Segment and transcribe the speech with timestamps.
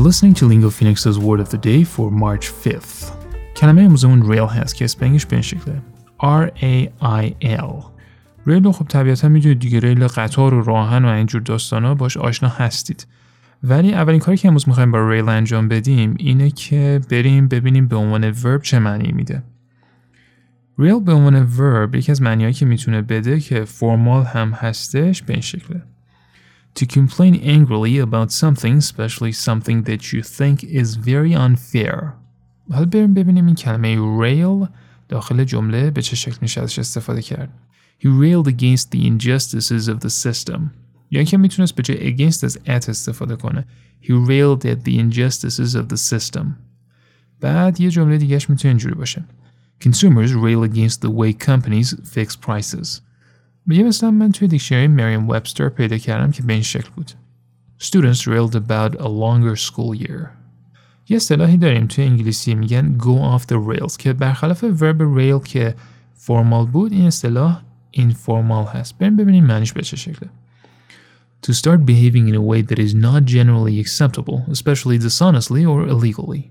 [0.00, 3.12] You're listening to Lingo Phoenix's Word of the Day for March 5th.
[3.56, 3.88] کلمه
[4.28, 5.82] rail هست که spellingش به این شکله
[6.20, 7.84] R-A-I-L
[8.46, 13.06] rail خب طبیعتا می‌دونید دیگه ریل قطار و راهن و اینجور داستانا باش آشنا هستید
[13.62, 17.96] ولی اولین کاری که امروز می‌خوایم با rail انجام بدیم اینه که بریم ببینیم به
[17.96, 19.42] عنوان verb چه معنی میده
[20.78, 25.32] rail به عنوان verb یکی از معنیهایی که می‌تونه بده که formal هم هستش به
[25.32, 25.82] این شکله
[26.79, 32.13] To complain angrily about something, especially something that you think is very unfair.
[32.71, 34.69] حالا بریم ببینیم این کلمه rail
[35.09, 37.49] داخل جمله به چه شکل میشه ازش استفاده کرد.
[37.99, 40.59] He railed against the injustices of the system.
[41.11, 43.65] یا اینکه میتونست به جای against از at استفاده کنه.
[44.01, 46.45] He railed at the injustices of the system.
[47.41, 49.25] بعد یه جمله دیگهش میتونه اینجوری باشه.
[49.83, 53.01] Consumers rail against the way companies fix prices.
[53.70, 57.10] میگه مثلا من توی دیکشنری مریم وبستر پیدا کردم که به این شکل بود.
[57.82, 60.26] Students railed about a longer school year.
[61.08, 65.74] یه اصطلاحی داریم توی انگلیسی میگن go off the rails که برخلاف verb rail که
[66.14, 67.62] فرمال بود این اصطلاح
[67.96, 68.98] informal هست.
[68.98, 70.30] بریم ببینیم معنیش به چه شکله.
[71.46, 76.50] To start behaving in a way that is not generally acceptable, especially dishonestly or illegally.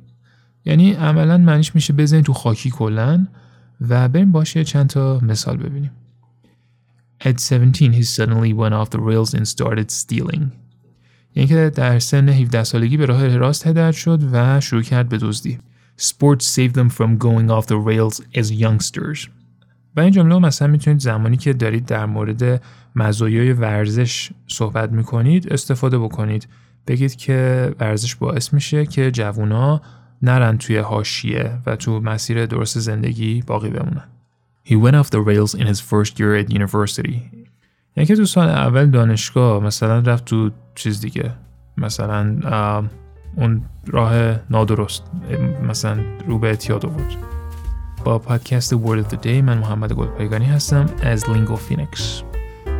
[0.65, 3.27] یعنی عملا معنیش میشه بزنید تو خاکی کلن
[3.89, 5.91] و بریم باشه چند تا مثال ببینیم.
[7.21, 10.51] At 17 he suddenly went off the rails and started stealing.
[11.35, 15.17] یعنی که در سن 17 سالگی به راه راست هدایت شد و شروع کرد به
[15.17, 15.59] دزدی.
[15.99, 19.29] Sports saved them from going off the rails as youngsters.
[19.95, 22.61] و این جمله مثلا می‌تونید زمانی که دارید در مورد
[22.95, 26.47] مزایای ورزش صحبت می‌کنید استفاده بکنید.
[26.87, 29.81] بگید که ورزش باعث میشه که جوونا
[30.21, 34.18] نرن توی هاشیه و تو مسیر درست زندگی باقی بمونن.
[34.68, 37.30] He went off the rails in his first year at university.
[37.96, 41.30] یعنی که تو سال اول دانشگاه مثلا رفت تو چیز دیگه
[41.76, 42.36] مثلا
[43.36, 45.02] اون راه نادرست
[45.68, 47.16] مثلا رو به اعتیاد آورد
[48.04, 52.22] با پادکست Word of the Day من محمد گلپایگانی هستم از Lingo Phoenix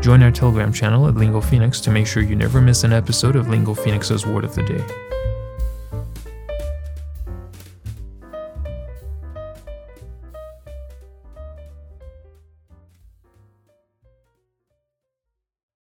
[0.05, 3.37] Join our Telegram channel at Lingo Phoenix to make sure you never miss an episode
[3.37, 4.85] of Lingo Phoenix's Word of the Day.